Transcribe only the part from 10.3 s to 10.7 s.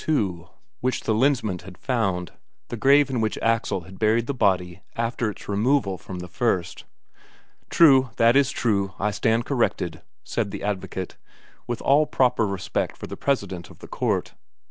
the